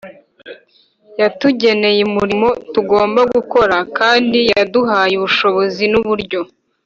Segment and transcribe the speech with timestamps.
[1.21, 6.41] Yatugeneye umurimo tugomba gukora, kandi yaduhaye ubushobozi n’uburyo